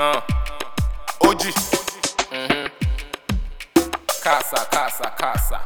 [0.00, 0.20] Uh.
[1.22, 1.40] OG.
[2.30, 2.66] Mm-hmm.
[4.22, 5.60] Casa, casa, casa.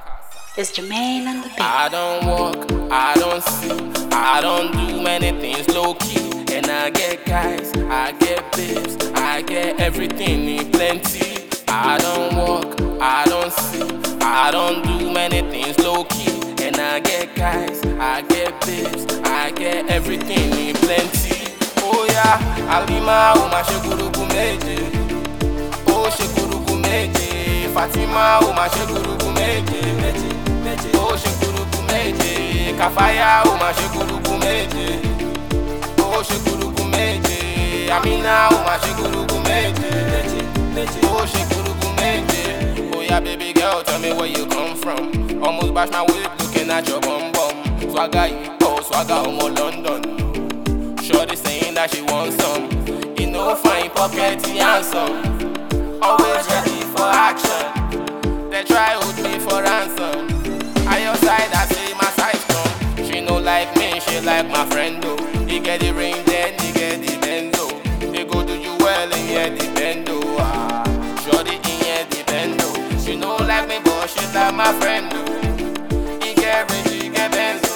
[0.56, 1.60] It's Jermaine on the beat.
[1.60, 6.30] I don't walk, I don't see, I don't do many things low key.
[6.50, 11.48] And I get guys, I get babes, I get everything in plenty.
[11.68, 13.82] I don't walk, I don't see,
[14.22, 16.32] I don't do many things low key.
[16.64, 21.52] And I get guys, I get babes, I get everything in plenty.
[21.84, 22.38] Oh yeah,
[22.70, 24.11] Alima, oh my shekuruku
[28.12, 29.80] méje fatima ó máa ṣe gurugu méje
[30.98, 35.00] ó ṣe gurugu méje kàfáyà ó máa ṣe gurugu méje
[35.98, 39.90] ó ṣe gurugu méje amina ó máa ṣe gurugu méje
[41.12, 42.42] ó ṣe gurugu méje.
[42.96, 45.10] oya baby girl tell me where you come from
[45.42, 47.54] almost bash my whip looking at your bum bum
[47.90, 50.00] swagger yìí pọ̀ swagger ọmọ london.
[51.02, 52.68] Shorty saying that she wants some.
[53.18, 55.32] You know, fine pocket handsome.
[64.20, 65.16] Like my friend though.
[65.46, 68.12] He get the ring, then he get the bendo.
[68.12, 70.20] They go do you well in here the bendo.
[70.38, 70.84] Ah,
[71.24, 73.04] shorty in here the bendo.
[73.04, 76.24] She no like me, but she like my friend though.
[76.24, 77.72] He get ring, he get benzo.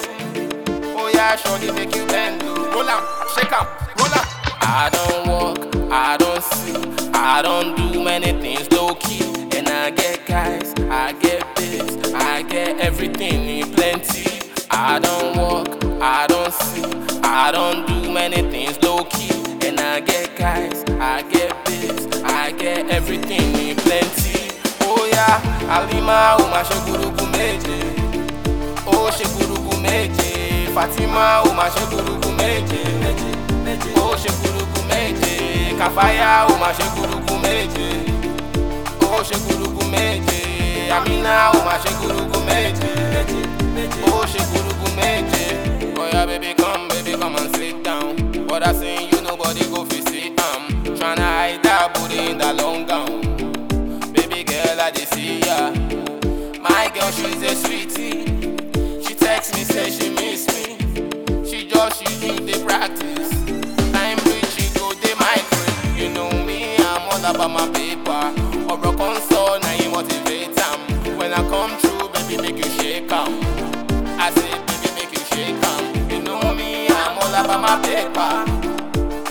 [0.96, 2.42] Oh yeah, shorty make you bend.
[2.44, 2.70] oh.
[2.72, 3.02] Roll am,
[3.34, 3.66] shake am,
[3.98, 4.26] roll am.
[4.62, 9.22] I don't walk, I don't sleep, I don't do many things low key.
[9.56, 14.24] And I get guys, I get babes, I get everything in plenty.
[14.70, 16.84] I don't walk, I don't see,
[17.22, 19.30] I don't do many things low key.
[19.66, 24.50] And I get guys, I get babes, I get everything in plenty.
[24.82, 25.40] Oh yeah,
[25.76, 27.96] Alima, oh shekuruku meje.
[28.86, 30.30] ó ṣe gurugu méje
[30.74, 32.80] fatima ó máa ṣe gurugu méje
[34.04, 35.34] ó ṣe gurugu méje
[36.50, 37.88] ó máa ṣe gurugu méje
[39.10, 40.40] ó ṣe gurugu méje
[40.96, 41.90] amina ó máa ṣe
[67.30, 68.22] about my paper.
[68.72, 70.78] Ọ̀rọ̀ kan sọ, na you motivate am.
[71.18, 73.32] When I come through, baby, make you shake am.
[74.24, 75.82] I say, baby, make you shake am.
[76.10, 76.70] You know me,
[77.00, 78.32] I'm all about my paper.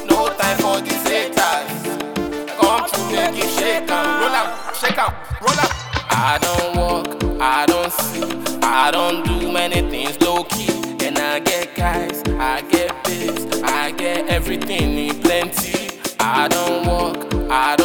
[0.09, 1.69] No time for these haters.
[2.59, 4.07] Come through, make you shake am.
[4.21, 4.47] Roll am,
[4.81, 5.11] shake am,
[5.45, 5.71] roll am.
[6.29, 7.07] I don't walk,
[7.41, 8.23] I don't see,
[8.63, 10.71] I don't do many things low key.
[11.05, 12.17] And I get guys,
[12.53, 15.75] I get babes, I get everything in plenty.
[16.19, 17.17] I don't walk,
[17.51, 17.84] I don't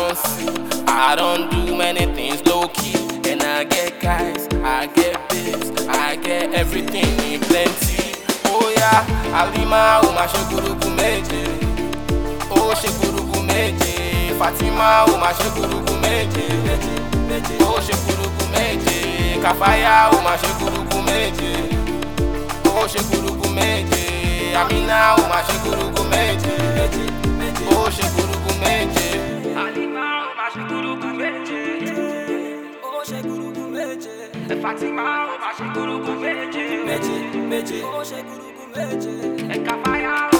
[0.88, 2.94] I don't do many things low key.
[3.30, 8.14] And I get guys, I get babes, I get everything in plenty.
[8.46, 9.04] Oh yeah,
[9.40, 11.44] Alima, oh my shekuruku meje.
[12.50, 16.46] ó ṣe gurugu méje fatima ó máa ṣe gurugu méje
[17.62, 18.98] ó ṣe gurugu méje
[19.42, 21.52] kàfáyà ó máa ṣe gurugu méje
[22.74, 24.04] ó ṣe gurugu méje
[24.60, 25.19] amina ó
[34.54, 34.60] méje.
[34.62, 36.64] Fatima, ó máa ṣe gurugu méje.
[36.86, 37.78] Méje, méje.
[37.84, 39.10] Ó ṣe gurugu méje.
[39.54, 40.38] Ẹ̀ka fáyà, ó